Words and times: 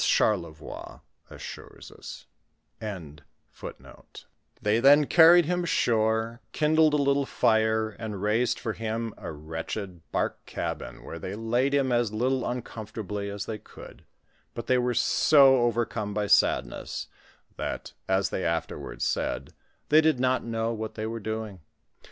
59 0.03 1.01
They 4.59 4.79
then 4.79 5.05
carried 5.05 5.45
him 5.45 5.63
ashore, 5.63 6.41
kindled 6.53 6.95
a 6.95 6.97
Jittle 6.97 7.27
fire, 7.27 7.89
and 7.89 8.19
raised 8.19 8.57
for 8.57 8.73
him 8.73 9.13
a 9.15 9.31
wretched 9.31 10.01
bark 10.11 10.43
cabin, 10.47 11.03
where 11.03 11.19
thoy 11.19 11.35
laid 11.37 11.75
him 11.75 11.91
as 11.91 12.11
little 12.11 12.49
uncomfortably 12.49 13.29
as 13.29 13.45
they 13.45 13.59
could; 13.59 14.03
but 14.55 14.65
they 14.65 14.79
were 14.79 14.95
so 14.95 15.57
overcome 15.57 16.15
by 16.15 16.25
sadness, 16.25 17.05
that, 17.57 17.93
as 18.09 18.31
they 18.31 18.41
aflerwai'd 18.41 19.03
said, 19.03 19.53
they 19.89 20.01
did 20.01 20.19
not 20.19 20.43
know 20.43 20.73
what 20.73 20.95
they 20.95 21.05
were 21.05 21.19
doing. 21.19 21.59